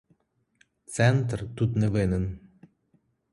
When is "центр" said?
0.95-1.45